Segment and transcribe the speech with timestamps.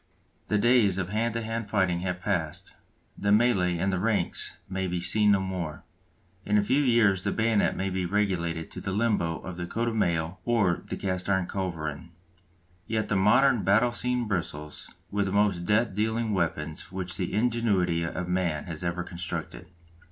[0.47, 2.73] The days of hand to hand fighting have passed,
[3.15, 5.83] the mêlée in the ranks may be seen no more;
[6.43, 9.87] in a few years the bayonet may be relegated to the limbo of the coat
[9.89, 12.09] of mail or the cast iron culverin.
[12.87, 18.03] Yet the modern battle scene bristles with the most death dealing weapons which the ingenuity
[18.03, 19.67] of man has ever constructed.